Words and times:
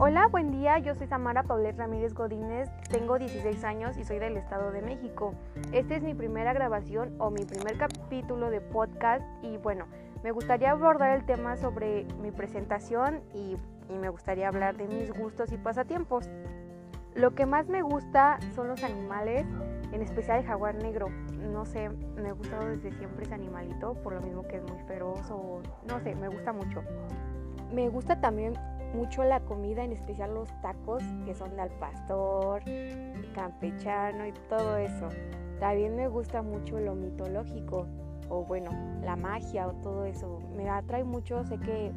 Hola, 0.00 0.28
buen 0.28 0.52
día. 0.52 0.78
Yo 0.78 0.94
soy 0.94 1.08
Samara 1.08 1.42
Paulet 1.42 1.76
Ramírez 1.76 2.14
Godínez, 2.14 2.70
tengo 2.88 3.18
16 3.18 3.64
años 3.64 3.98
y 3.98 4.04
soy 4.04 4.20
del 4.20 4.36
Estado 4.36 4.70
de 4.70 4.80
México. 4.80 5.34
Esta 5.72 5.96
es 5.96 6.04
mi 6.04 6.14
primera 6.14 6.52
grabación 6.52 7.16
o 7.18 7.32
mi 7.32 7.44
primer 7.44 7.76
capítulo 7.76 8.48
de 8.48 8.60
podcast 8.60 9.24
y 9.42 9.56
bueno, 9.56 9.86
me 10.22 10.30
gustaría 10.30 10.70
abordar 10.70 11.16
el 11.16 11.26
tema 11.26 11.56
sobre 11.56 12.04
mi 12.22 12.30
presentación 12.30 13.22
y, 13.34 13.56
y 13.88 13.98
me 13.98 14.08
gustaría 14.08 14.46
hablar 14.46 14.76
de 14.76 14.86
mis 14.86 15.10
gustos 15.12 15.50
y 15.50 15.56
pasatiempos. 15.56 16.30
Lo 17.16 17.34
que 17.34 17.44
más 17.44 17.66
me 17.66 17.82
gusta 17.82 18.38
son 18.54 18.68
los 18.68 18.84
animales, 18.84 19.48
en 19.90 20.00
especial 20.00 20.38
el 20.38 20.46
jaguar 20.46 20.76
negro. 20.76 21.08
No 21.52 21.66
sé, 21.66 21.88
me 21.88 22.28
ha 22.28 22.34
gustado 22.34 22.68
desde 22.68 22.92
siempre 22.92 23.24
ese 23.24 23.34
animalito, 23.34 23.94
por 23.94 24.12
lo 24.12 24.20
mismo 24.20 24.46
que 24.46 24.58
es 24.58 24.62
muy 24.62 24.80
feroz 24.86 25.28
o 25.32 25.60
no 25.88 25.98
sé, 26.04 26.14
me 26.14 26.28
gusta 26.28 26.52
mucho. 26.52 26.84
Me 27.72 27.88
gusta 27.88 28.20
también 28.20 28.54
mucho 28.94 29.24
la 29.24 29.40
comida, 29.40 29.84
en 29.84 29.92
especial 29.92 30.34
los 30.34 30.48
tacos 30.60 31.02
que 31.24 31.34
son 31.34 31.58
al 31.58 31.70
pastor, 31.70 32.62
campechano 33.34 34.26
y 34.26 34.32
todo 34.48 34.76
eso. 34.76 35.08
También 35.60 35.96
me 35.96 36.08
gusta 36.08 36.42
mucho 36.42 36.78
lo 36.78 36.94
mitológico 36.94 37.86
o 38.28 38.44
bueno, 38.44 38.70
la 39.02 39.16
magia 39.16 39.66
o 39.66 39.72
todo 39.74 40.04
eso. 40.04 40.40
Me 40.54 40.68
atrae 40.68 41.04
mucho, 41.04 41.44
sé 41.44 41.58
que 41.58 41.92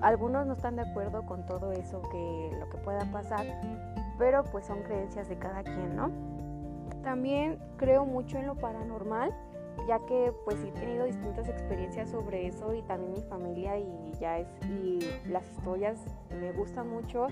algunos 0.00 0.46
no 0.46 0.54
están 0.54 0.76
de 0.76 0.82
acuerdo 0.82 1.24
con 1.26 1.46
todo 1.46 1.72
eso, 1.72 2.02
que 2.10 2.50
lo 2.58 2.68
que 2.68 2.78
pueda 2.78 3.10
pasar, 3.10 3.46
pero 4.18 4.44
pues 4.44 4.66
son 4.66 4.82
creencias 4.82 5.28
de 5.28 5.38
cada 5.38 5.62
quien, 5.62 5.96
¿no? 5.96 6.10
También 7.02 7.58
creo 7.76 8.04
mucho 8.04 8.38
en 8.38 8.46
lo 8.46 8.56
paranormal 8.56 9.34
ya 9.86 9.98
que 10.06 10.32
pues 10.44 10.56
he 10.62 10.72
tenido 10.72 11.04
distintas 11.04 11.48
experiencias 11.48 12.10
sobre 12.10 12.46
eso 12.46 12.74
y 12.74 12.82
también 12.82 13.12
mi 13.12 13.22
familia 13.22 13.78
y 13.78 14.12
ya 14.20 14.38
es 14.38 14.48
y 14.68 14.98
las 15.28 15.48
historias 15.50 16.00
me 16.40 16.52
gustan 16.52 16.88
mucho, 16.88 17.28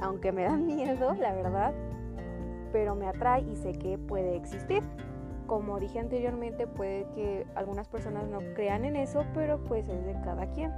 aunque 0.00 0.32
me 0.32 0.44
dan 0.44 0.66
miedo, 0.74 1.14
la 1.14 1.34
verdad, 1.34 1.74
pero 2.72 2.94
me 2.94 3.08
atrae 3.08 3.42
y 3.42 3.56
sé 3.56 3.72
que 3.72 3.98
puede 3.98 4.36
existir. 4.36 4.82
Como 5.46 5.78
dije 5.78 5.98
anteriormente, 5.98 6.66
puede 6.66 7.06
que 7.14 7.46
algunas 7.54 7.88
personas 7.88 8.28
no 8.28 8.38
crean 8.54 8.84
en 8.84 8.96
eso, 8.96 9.24
pero 9.34 9.58
pues 9.64 9.88
es 9.88 10.04
de 10.04 10.12
cada 10.22 10.46
quien. 10.52 10.70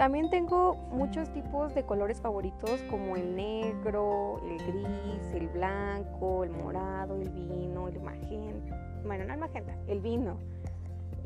También 0.00 0.30
tengo 0.30 0.76
muchos 0.92 1.30
tipos 1.34 1.74
de 1.74 1.84
colores 1.84 2.22
favoritos 2.22 2.80
como 2.88 3.16
el 3.16 3.36
negro, 3.36 4.40
el 4.48 4.56
gris, 4.56 5.34
el 5.34 5.48
blanco, 5.48 6.42
el 6.42 6.48
morado, 6.52 7.20
el 7.20 7.28
vino, 7.28 7.86
el 7.86 8.00
magenta 8.00 8.90
bueno, 9.04 9.24
no 9.24 9.34
el 9.34 9.40
magenta, 9.40 9.74
el 9.88 10.00
vino. 10.00 10.36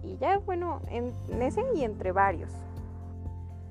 Y 0.03 0.17
ya, 0.17 0.39
bueno, 0.39 0.81
en 0.89 1.13
ese 1.41 1.63
y 1.75 1.85
entre 1.85 2.13
varios. 2.13 2.51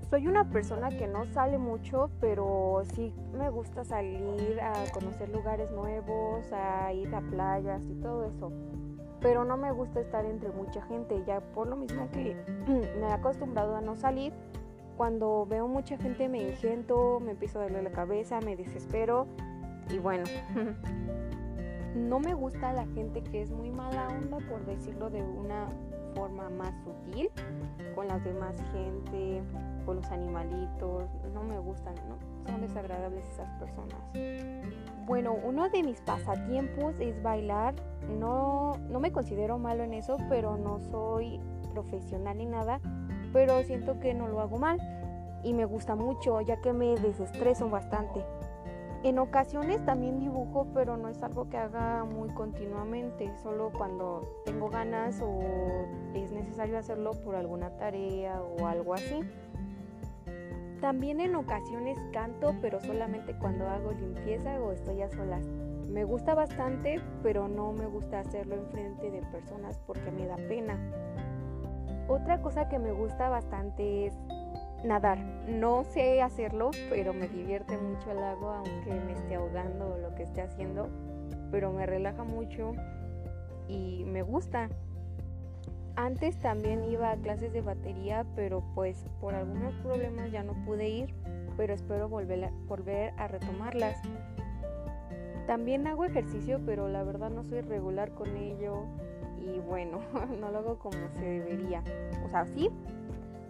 Soy 0.09 0.27
una 0.27 0.49
persona 0.49 0.89
que 0.89 1.07
no 1.07 1.25
sale 1.25 1.57
mucho, 1.57 2.09
pero 2.19 2.83
sí 2.93 3.13
me 3.35 3.49
gusta 3.49 3.83
salir 3.83 4.59
a 4.61 4.73
conocer 4.93 5.29
lugares 5.29 5.71
nuevos, 5.71 6.45
a 6.51 6.93
ir 6.93 7.13
a 7.15 7.21
playas 7.21 7.83
y 7.85 7.95
todo 7.95 8.25
eso. 8.25 8.51
Pero 9.19 9.45
no 9.45 9.57
me 9.57 9.71
gusta 9.71 10.01
estar 10.01 10.25
entre 10.25 10.49
mucha 10.51 10.81
gente, 10.83 11.23
ya 11.25 11.39
por 11.39 11.67
lo 11.67 11.75
mismo 11.75 12.09
que 12.11 12.35
me 12.67 13.07
he 13.07 13.11
acostumbrado 13.11 13.75
a 13.75 13.81
no 13.81 13.95
salir. 13.95 14.33
Cuando 14.97 15.45
veo 15.45 15.67
mucha 15.67 15.97
gente 15.97 16.29
me 16.29 16.41
ingento, 16.41 17.19
me 17.19 17.31
empiezo 17.31 17.59
a 17.59 17.63
darle 17.63 17.81
la 17.81 17.91
cabeza, 17.91 18.39
me 18.41 18.55
desespero 18.55 19.27
y 19.89 19.97
bueno, 19.97 20.23
No 21.95 22.19
me 22.19 22.33
gusta 22.33 22.73
la 22.73 22.87
gente 22.87 23.21
que 23.21 23.43
es 23.43 23.51
muy 23.51 23.69
mala 23.69 24.07
onda, 24.07 24.37
por 24.49 24.65
decirlo 24.65 25.11
de 25.11 25.21
una 25.21 25.67
forma 26.15 26.49
más 26.49 26.73
sutil, 26.83 27.29
con 27.93 28.07
las 28.07 28.23
demás 28.23 28.55
gente, 28.71 29.43
con 29.85 29.97
los 29.97 30.11
animalitos. 30.11 31.09
No 31.33 31.43
me 31.43 31.59
gustan, 31.59 31.93
¿no? 32.09 32.17
son 32.49 32.61
desagradables 32.61 33.27
esas 33.29 33.49
personas. 33.59 33.99
Bueno, 35.05 35.33
uno 35.43 35.69
de 35.69 35.83
mis 35.83 36.01
pasatiempos 36.01 36.99
es 36.99 37.21
bailar. 37.21 37.75
No, 38.19 38.73
no 38.89 38.99
me 38.99 39.11
considero 39.11 39.59
malo 39.59 39.83
en 39.83 39.93
eso, 39.93 40.17
pero 40.29 40.57
no 40.57 40.79
soy 40.79 41.39
profesional 41.73 42.37
ni 42.37 42.45
nada, 42.45 42.79
pero 43.33 43.61
siento 43.63 43.99
que 43.99 44.13
no 44.13 44.27
lo 44.27 44.39
hago 44.39 44.57
mal 44.57 44.79
y 45.43 45.53
me 45.53 45.65
gusta 45.65 45.95
mucho 45.95 46.39
ya 46.39 46.61
que 46.61 46.71
me 46.71 46.95
desestreso 46.95 47.69
bastante. 47.69 48.23
En 49.03 49.19
ocasiones 49.19 49.83
también 49.83 50.21
dibujo, 50.21 50.67
pero 50.73 50.95
no 50.95 51.09
es 51.09 51.21
algo 51.21 51.49
que 51.49 51.57
haga 51.57 52.05
muy 52.05 52.29
continuamente, 52.29 53.29
solo 53.43 53.69
cuando 53.77 54.41
tengo 54.45 54.69
ganas 54.69 55.21
o 55.21 55.41
es 56.13 56.31
necesario 56.31 56.77
hacerlo 56.77 57.11
por 57.11 57.35
alguna 57.35 57.69
tarea 57.71 58.41
o 58.41 58.65
algo 58.65 58.93
así. 58.93 59.19
También 60.79 61.19
en 61.19 61.35
ocasiones 61.35 61.97
canto, 62.13 62.55
pero 62.61 62.79
solamente 62.79 63.37
cuando 63.39 63.67
hago 63.67 63.91
limpieza 63.91 64.57
o 64.61 64.71
estoy 64.71 65.01
a 65.01 65.09
solas. 65.09 65.45
Me 65.89 66.05
gusta 66.05 66.33
bastante, 66.33 67.01
pero 67.21 67.49
no 67.49 67.73
me 67.73 67.87
gusta 67.87 68.21
hacerlo 68.21 68.55
en 68.55 68.65
frente 68.67 69.11
de 69.11 69.21
personas 69.23 69.77
porque 69.85 70.11
me 70.11 70.27
da 70.27 70.37
pena. 70.37 70.77
Otra 72.07 72.41
cosa 72.41 72.67
que 72.67 72.79
me 72.79 72.91
gusta 72.91 73.29
bastante 73.29 74.07
es 74.07 74.13
nadar. 74.83 75.19
No 75.47 75.83
sé 75.83 76.21
hacerlo, 76.21 76.71
pero 76.89 77.13
me 77.13 77.27
divierte 77.27 77.77
mucho 77.77 78.11
el 78.11 78.19
agua, 78.19 78.57
aunque 78.57 78.93
me 78.93 79.13
esté 79.13 79.35
ahogando 79.35 79.93
o 79.93 79.97
lo 79.97 80.13
que 80.15 80.23
esté 80.23 80.41
haciendo, 80.41 80.89
pero 81.51 81.71
me 81.71 81.85
relaja 81.85 82.23
mucho 82.23 82.73
y 83.67 84.03
me 84.05 84.21
gusta. 84.21 84.69
Antes 85.95 86.37
también 86.39 86.83
iba 86.83 87.11
a 87.11 87.17
clases 87.17 87.53
de 87.53 87.61
batería, 87.61 88.25
pero 88.35 88.63
pues 88.73 89.05
por 89.21 89.35
algunos 89.35 89.73
problemas 89.75 90.31
ya 90.31 90.43
no 90.43 90.53
pude 90.65 90.89
ir, 90.89 91.13
pero 91.55 91.73
espero 91.73 92.09
volver 92.09 92.45
a, 92.45 92.51
volver 92.67 93.13
a 93.17 93.27
retomarlas. 93.27 94.01
También 95.45 95.85
hago 95.87 96.05
ejercicio, 96.05 96.59
pero 96.65 96.87
la 96.87 97.03
verdad 97.03 97.29
no 97.29 97.43
soy 97.43 97.61
regular 97.61 98.11
con 98.13 98.35
ello 98.35 98.85
y 99.39 99.59
bueno, 99.59 99.99
no 100.39 100.51
lo 100.51 100.59
hago 100.59 100.79
como 100.79 100.97
se 101.15 101.25
debería. 101.25 101.83
O 102.25 102.29
sea, 102.29 102.45
sí, 102.45 102.69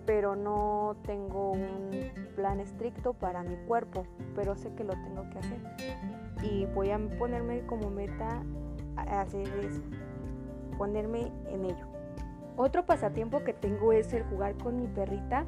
pero 0.05 0.35
no 0.35 0.95
tengo 1.03 1.51
un 1.51 1.91
plan 2.35 2.59
estricto 2.59 3.13
para 3.13 3.43
mi 3.43 3.55
cuerpo, 3.67 4.05
pero 4.35 4.55
sé 4.55 4.73
que 4.73 4.83
lo 4.83 4.93
tengo 4.93 5.29
que 5.29 5.39
hacer. 5.39 5.59
Y 6.43 6.65
voy 6.67 6.91
a 6.91 6.99
ponerme 7.17 7.65
como 7.65 7.89
meta 7.89 8.43
hacer 8.97 9.47
eso, 9.59 9.81
ponerme 10.77 11.31
en 11.49 11.65
ello. 11.65 11.87
Otro 12.55 12.85
pasatiempo 12.85 13.43
que 13.43 13.53
tengo 13.53 13.93
es 13.93 14.13
el 14.13 14.23
jugar 14.23 14.55
con 14.55 14.77
mi 14.77 14.87
perrita. 14.87 15.45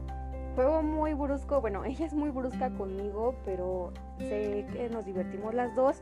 Juego 0.56 0.81
muy 0.81 1.13
brusco, 1.13 1.62
bueno, 1.62 1.84
ella 1.85 2.06
es 2.06 2.13
muy 2.13 2.29
brusca 2.29 2.69
conmigo, 2.72 3.35
pero 3.44 3.91
sé 4.17 4.66
que 4.72 4.90
nos 4.90 5.06
divertimos 5.06 5.53
las 5.53 5.75
dos. 5.75 6.02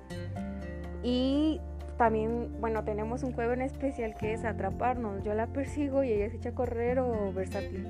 Y 1.01 1.59
también, 1.97 2.49
bueno, 2.59 2.83
tenemos 2.83 3.23
un 3.23 3.33
juego 3.33 3.53
en 3.53 3.61
especial 3.61 4.15
que 4.15 4.33
es 4.33 4.45
atraparnos. 4.45 5.23
Yo 5.23 5.33
la 5.33 5.47
persigo 5.47 6.03
y 6.03 6.11
ella 6.11 6.29
se 6.29 6.37
echa 6.37 6.49
a 6.49 6.55
correr 6.55 6.99
o 6.99 7.31
versátil. 7.33 7.87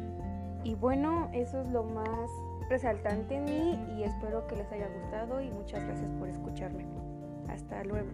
Y 0.64 0.76
bueno, 0.76 1.30
eso 1.34 1.62
es 1.62 1.68
lo 1.68 1.84
más 1.84 2.30
resaltante 2.70 3.36
en 3.36 3.46
mí 3.46 3.80
y 3.98 4.04
espero 4.04 4.48
que 4.48 4.56
les 4.56 4.72
haya 4.72 4.88
gustado 4.88 5.42
y 5.42 5.50
muchas 5.52 5.84
gracias 5.84 6.10
por 6.12 6.30
escucharme. 6.30 6.86
Hasta 7.50 7.84
luego. 7.84 8.08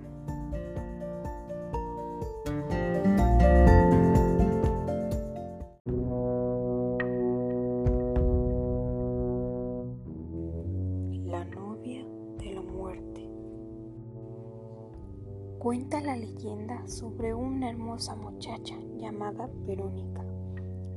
Sobre 16.85 17.33
una 17.33 17.69
hermosa 17.69 18.15
muchacha 18.15 18.75
llamada 18.97 19.49
Verónica 19.65 20.23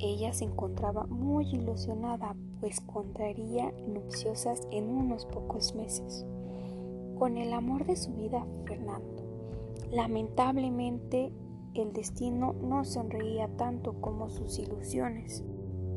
ella 0.03 0.33
se 0.33 0.45
encontraba 0.45 1.07
muy 1.07 1.47
ilusionada, 1.49 2.35
pues 2.61 2.81
contraería 2.81 3.73
nupciosas 3.87 4.67
en 4.73 4.89
unos 4.89 5.27
pocos 5.27 5.77
meses 5.77 6.27
con 7.19 7.37
el 7.37 7.53
amor 7.53 7.87
de 7.87 7.95
su 7.95 8.13
vida, 8.13 8.45
Fernando. 8.67 9.23
Lamentablemente, 9.93 11.33
el 11.75 11.93
destino 11.93 12.53
no 12.53 12.85
sonreía 12.85 13.47
tanto 13.57 14.01
como 14.01 14.29
sus 14.29 14.59
ilusiones. 14.59 15.45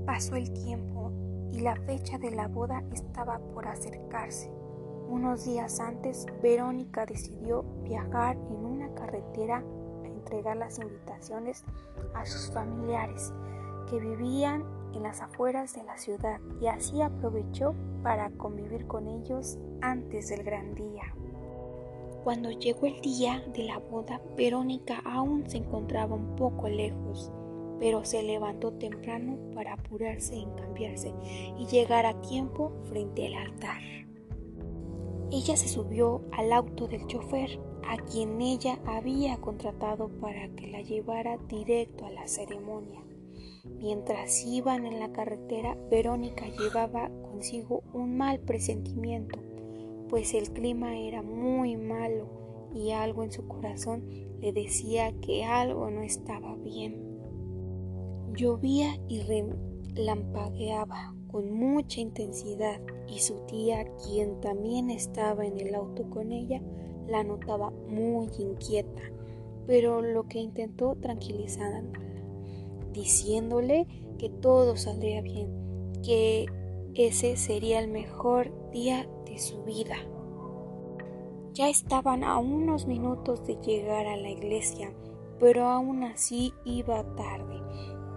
Pasó 0.05 0.35
el 0.35 0.53
tiempo 0.53 1.11
y 1.51 1.61
la 1.61 1.75
fecha 1.75 2.19
de 2.19 2.29
la 2.29 2.47
boda 2.47 2.83
estaba 2.93 3.39
por 3.55 3.67
acercarse. 3.67 4.51
Unos 5.09 5.45
días 5.45 5.79
antes, 5.79 6.27
Verónica 6.43 7.07
decidió 7.07 7.65
viajar 7.83 8.37
en 8.51 8.64
carretera 9.15 9.63
a 10.03 10.07
entregar 10.07 10.57
las 10.57 10.79
invitaciones 10.79 11.63
a 12.13 12.25
sus 12.25 12.51
familiares 12.51 13.33
que 13.89 13.99
vivían 13.99 14.63
en 14.93 15.03
las 15.03 15.21
afueras 15.21 15.73
de 15.75 15.83
la 15.83 15.97
ciudad 15.97 16.39
y 16.61 16.67
así 16.67 17.01
aprovechó 17.01 17.75
para 18.01 18.29
convivir 18.31 18.87
con 18.87 19.07
ellos 19.07 19.57
antes 19.81 20.29
del 20.29 20.43
gran 20.43 20.73
día. 20.75 21.13
Cuando 22.23 22.49
llegó 22.51 22.87
el 22.87 23.01
día 23.01 23.43
de 23.53 23.63
la 23.65 23.77
boda, 23.77 24.19
Verónica 24.35 25.01
aún 25.05 25.47
se 25.47 25.57
encontraba 25.57 26.15
un 26.15 26.35
poco 26.35 26.67
lejos, 26.67 27.31
pero 27.79 28.03
se 28.03 28.23
levantó 28.23 28.71
temprano 28.73 29.37
para 29.53 29.73
apurarse 29.73 30.35
en 30.35 30.49
cambiarse 30.55 31.13
y 31.59 31.67
llegar 31.67 32.05
a 32.05 32.19
tiempo 32.21 32.71
frente 32.85 33.27
al 33.27 33.35
altar. 33.35 34.04
Ella 35.31 35.57
se 35.57 35.67
subió 35.67 36.21
al 36.31 36.53
auto 36.53 36.87
del 36.87 37.07
chofer, 37.07 37.59
a 37.87 37.97
quien 37.97 38.41
ella 38.41 38.79
había 38.85 39.37
contratado 39.37 40.09
para 40.19 40.49
que 40.55 40.67
la 40.67 40.81
llevara 40.81 41.37
directo 41.49 42.05
a 42.05 42.11
la 42.11 42.27
ceremonia. 42.27 43.01
Mientras 43.79 44.45
iban 44.45 44.85
en 44.85 44.99
la 44.99 45.11
carretera, 45.11 45.77
Verónica 45.89 46.45
llevaba 46.47 47.09
consigo 47.23 47.83
un 47.93 48.17
mal 48.17 48.39
presentimiento, 48.39 49.39
pues 50.09 50.33
el 50.33 50.51
clima 50.51 50.97
era 50.97 51.21
muy 51.21 51.75
malo 51.75 52.27
y 52.73 52.91
algo 52.91 53.23
en 53.23 53.31
su 53.31 53.47
corazón 53.47 54.03
le 54.39 54.53
decía 54.53 55.13
que 55.21 55.43
algo 55.43 55.89
no 55.89 56.01
estaba 56.01 56.55
bien. 56.55 57.19
Llovía 58.33 58.99
y 59.07 59.23
relampagueaba 59.95 61.15
con 61.31 61.51
mucha 61.51 62.01
intensidad 62.01 62.79
y 63.07 63.19
su 63.19 63.35
tía, 63.45 63.85
quien 64.05 64.39
también 64.41 64.89
estaba 64.89 65.45
en 65.45 65.59
el 65.59 65.73
auto 65.75 66.09
con 66.09 66.31
ella, 66.31 66.61
la 67.07 67.23
notaba 67.23 67.71
muy 67.89 68.29
inquieta, 68.37 69.01
pero 69.67 70.01
lo 70.01 70.27
que 70.27 70.39
intentó 70.39 70.95
tranquilizarla, 70.95 71.99
diciéndole 72.93 73.87
que 74.17 74.29
todo 74.29 74.77
saldría 74.77 75.21
bien, 75.21 75.49
que 76.03 76.45
ese 76.93 77.35
sería 77.35 77.79
el 77.79 77.89
mejor 77.89 78.51
día 78.71 79.07
de 79.25 79.37
su 79.39 79.63
vida. 79.63 79.95
Ya 81.53 81.69
estaban 81.69 82.23
a 82.23 82.37
unos 82.37 82.85
minutos 82.85 83.45
de 83.45 83.55
llegar 83.61 84.07
a 84.07 84.17
la 84.17 84.29
iglesia, 84.29 84.93
pero 85.39 85.67
aún 85.67 86.03
así 86.03 86.53
iba 86.65 87.03
tarde, 87.15 87.61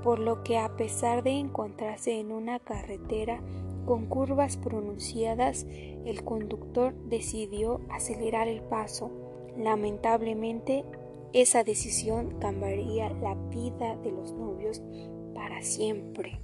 por 0.03 0.19
lo 0.19 0.43
que 0.43 0.59
a 0.59 0.77
pesar 0.77 1.23
de 1.23 1.33
encontrarse 1.33 2.19
en 2.19 2.33
una 2.33 2.59
carretera 2.59 3.41
con 3.87 4.07
curvas 4.07 4.57
pronunciadas, 4.57 5.67
el 6.05 6.23
conductor 6.25 6.95
decidió 7.09 7.81
acelerar 7.91 8.49
el 8.49 8.61
paso. 8.63 9.11
Lamentablemente, 9.57 10.85
esa 11.33 11.65
decisión 11.65 12.39
cambiaría 12.39 13.11
la 13.11 13.35
vida 13.35 13.97
de 13.97 14.13
los 14.13 14.33
novios 14.33 14.83
para 15.35 15.63
siempre. 15.63 16.41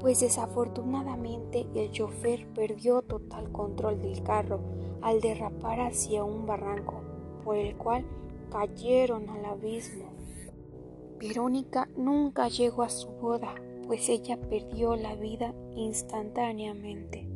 Pues 0.00 0.20
desafortunadamente 0.20 1.66
el 1.74 1.90
chofer 1.90 2.46
perdió 2.54 3.02
total 3.02 3.52
control 3.52 4.00
del 4.00 4.22
carro 4.22 4.60
al 5.00 5.20
derrapar 5.20 5.80
hacia 5.80 6.24
un 6.24 6.44
barranco, 6.44 7.02
por 7.44 7.56
el 7.56 7.76
cual 7.76 8.04
cayeron 8.50 9.28
al 9.28 9.44
abismo. 9.44 10.11
Verónica 11.22 11.88
nunca 11.96 12.48
llegó 12.48 12.82
a 12.82 12.88
su 12.88 13.06
boda, 13.06 13.54
pues 13.86 14.08
ella 14.08 14.40
perdió 14.40 14.96
la 14.96 15.14
vida 15.14 15.54
instantáneamente. 15.76 17.28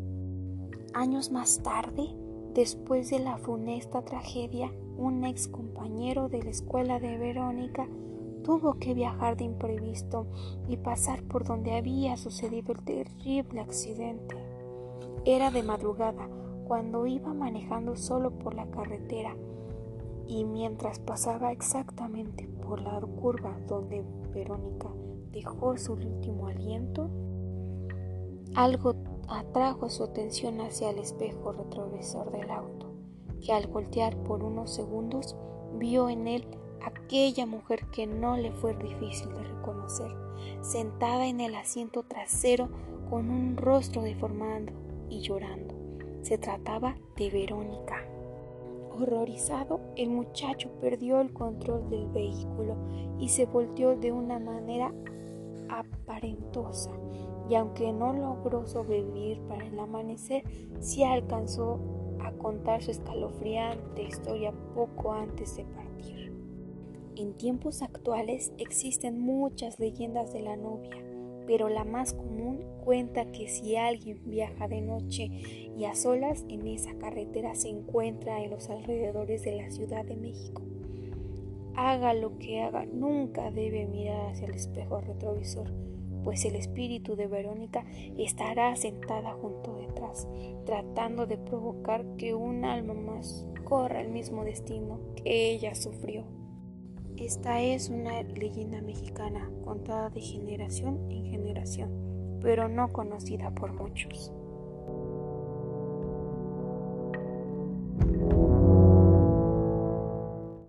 Años 0.93 1.31
más 1.31 1.63
tarde, 1.63 2.09
después 2.53 3.11
de 3.11 3.21
la 3.21 3.39
funesta 3.39 4.03
tragedia, 4.03 4.73
un 4.99 5.23
ex 5.25 5.47
compañero 5.47 6.29
de 6.29 6.43
la 6.43 6.51
escuela 6.51 6.99
de 6.99 7.17
Verónica 7.17 7.87
tuvo 8.43 8.75
que 8.81 8.93
viajar 8.93 9.37
de 9.37 9.45
imprevisto 9.45 10.27
y 10.67 10.79
pasar 10.79 11.23
por 11.23 11.45
donde 11.45 11.77
había 11.77 12.17
sucedido 12.17 12.73
el 12.73 12.83
terrible 12.83 13.61
accidente. 13.61 14.35
Era 15.25 15.53
de 15.53 15.63
madrugada 15.63 16.29
cuando 16.67 17.07
iba 17.07 17.33
manejando 17.33 17.95
solo 17.95 18.33
por 18.33 18.55
la 18.55 18.67
carretera 18.67 19.37
y 20.27 20.45
mientras 20.45 20.99
pasaba 20.99 21.53
exactamente 21.53 22.49
por 22.67 22.81
la 22.81 23.01
curva 23.01 23.57
donde 23.67 24.05
Verónica 24.33 24.89
dejó 25.31 25.77
su 25.77 25.93
último 25.93 26.49
aliento, 26.49 27.09
algo 28.55 28.95
atrajo 29.29 29.89
su 29.91 30.05
atención 30.05 30.61
hacia 30.61 30.91
el 30.91 30.99
espejo 30.99 31.53
retrovisor 31.53 32.31
del 32.33 32.51
auto, 32.51 32.93
que 33.45 33.53
al 33.53 33.67
voltear 33.67 34.17
por 34.25 34.43
unos 34.43 34.75
segundos 34.75 35.37
vio 35.75 36.09
en 36.09 36.27
él 36.27 36.45
aquella 36.85 37.47
mujer 37.47 37.87
que 37.91 38.07
no 38.07 38.37
le 38.37 38.53
fue 38.53 38.75
difícil 38.77 39.29
de 39.29 39.43
reconocer, 39.43 40.11
sentada 40.61 41.27
en 41.27 41.41
el 41.41 41.55
asiento 41.55 42.03
trasero 42.03 42.69
con 43.11 43.31
un 43.31 43.57
rostro 43.57 44.03
deformado 44.03 44.67
y 45.09 45.21
llorando. 45.21 45.75
Se 46.23 46.39
trataba 46.39 46.97
de 47.17 47.31
Verónica. 47.31 48.05
Horrorizado, 48.99 49.81
el 49.97 50.09
muchacho 50.09 50.71
perdió 50.81 51.21
el 51.21 51.33
control 51.33 51.91
del 51.91 52.07
vehículo 52.09 52.77
y 53.19 53.29
se 53.29 53.45
volteó 53.45 53.95
de 53.95 54.11
una 54.11 54.39
manera 54.39 54.91
aparentosa, 55.69 56.93
y 57.51 57.57
aunque 57.57 57.93
no 57.93 58.15
logró 58.15 58.67
sobrevivir 58.67 59.41
para 59.49 59.67
el 59.67 59.79
amanecer, 59.79 60.45
sí 60.81 61.05
alcanzó 61.05 61.79
a 62.21 62.33
contar 62.33 62.83
su 62.83 62.93
escalofriante 62.93 64.03
historia 64.03 64.55
poco 64.75 65.13
antes 65.13 65.57
de 65.57 65.65
partir. 65.65 66.33
En 67.17 67.35
tiempos 67.35 67.83
actuales 67.83 68.53
existen 68.57 69.21
muchas 69.21 69.79
leyendas 69.79 70.33
de 70.33 70.41
la 70.41 70.57
novia, 70.57 70.97
pero 71.47 71.69
la 71.69 71.85
más 71.85 72.13
común 72.13 72.65
cuenta 72.85 73.31
que 73.33 73.49
si 73.49 73.77
alguien 73.77 74.21
viaja 74.25 74.69
de 74.69 74.81
noche 74.81 75.25
y 75.77 75.85
a 75.85 75.95
solas 75.95 76.45
en 76.49 76.67
esa 76.67 76.95
carretera 76.95 77.55
se 77.55 77.69
encuentra 77.69 78.43
en 78.43 78.51
los 78.51 78.71
alrededores 78.71 79.43
de 79.43 79.57
la 79.57 79.71
Ciudad 79.71 80.05
de 80.05 80.17
México, 80.17 80.63
haga 81.75 82.15
lo 82.15 82.39
que 82.39 82.61
haga, 82.63 82.87
nunca 82.87 83.51
debe 83.51 83.87
mirar 83.87 84.31
hacia 84.31 84.47
el 84.47 84.55
espejo 84.55 85.01
retrovisor, 85.01 85.71
pues 86.25 86.45
el 86.45 86.57
espíritu 86.57 87.15
de 87.17 87.27
Verónica 87.27 87.85
estará 88.19 88.75
sentada 88.77 89.33
junto 89.33 89.77
detrás, 89.77 90.27
tratando 90.65 91.27
de 91.27 91.39
provocar 91.39 92.05
que 92.17 92.35
un 92.35 92.65
alma 92.65 92.95
más 92.95 93.47
corra 93.65 94.01
el 94.01 94.09
mismo 94.09 94.45
destino 94.45 94.99
que 95.17 95.51
ella 95.51 95.75
sufrió. 95.75 96.25
Esta 97.19 97.63
es 97.63 97.89
una 97.89 98.23
leyenda 98.23 98.83
mexicana 98.83 99.51
contada 99.65 100.11
de 100.11 100.21
generación 100.21 101.11
en 101.11 101.25
generación, 101.25 101.91
pero 102.43 102.69
no 102.69 102.93
conocida 102.93 103.55
por 103.55 103.73
muchos. 103.73 104.31